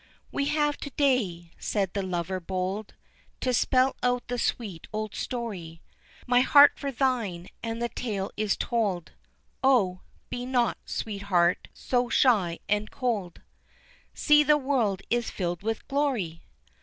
"We 0.31 0.45
have 0.47 0.77
to 0.77 0.89
day," 0.89 1.51
said 1.59 1.93
the 1.93 2.01
lover 2.01 2.39
bold, 2.39 2.95
"To 3.41 3.53
spell 3.53 3.95
out 4.01 4.27
the 4.29 4.39
sweet 4.39 4.87
old 4.91 5.13
story, 5.13 5.79
My 6.25 6.39
heart 6.41 6.71
for 6.75 6.91
thine, 6.91 7.49
and 7.61 7.79
the 7.79 7.87
tale 7.89 8.31
is 8.35 8.57
told 8.57 9.11
O, 9.63 10.01
be 10.31 10.43
not, 10.43 10.79
sweetheart, 10.85 11.67
so 11.75 12.09
shy 12.09 12.57
and 12.67 12.89
cold, 12.89 13.43
See, 14.15 14.41
the 14.41 14.57
world 14.57 15.03
is 15.11 15.29
filled 15.29 15.61
with 15.61 15.87
glory!" 15.87 16.45